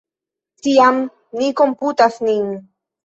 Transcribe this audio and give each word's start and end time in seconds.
Tiam, 0.67 0.97
ni 1.41 1.51
komputas 1.63 2.21
nin. 2.31 2.49